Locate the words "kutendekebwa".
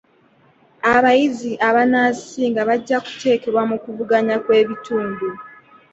3.05-3.61